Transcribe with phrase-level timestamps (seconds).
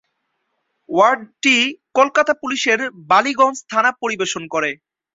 [0.89, 1.57] ওয়ার্ডটি
[1.97, 4.71] কলকাতা পুলিশের বালিগঞ্জ থানা পরিবেশন করে।